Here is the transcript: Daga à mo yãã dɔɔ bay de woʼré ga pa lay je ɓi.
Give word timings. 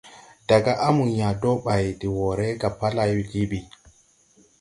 Daga 0.47 0.73
à 0.85 0.87
mo 0.95 1.03
yãã 1.19 1.31
dɔɔ 1.41 1.53
bay 1.65 1.85
de 1.99 2.07
woʼré 2.17 2.47
ga 2.61 2.69
pa 2.79 2.87
lay 2.97 3.11
je 3.29 3.41
ɓi. 3.49 3.59